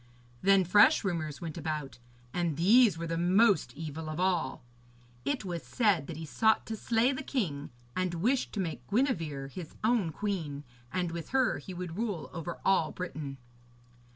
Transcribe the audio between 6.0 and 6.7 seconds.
that he sought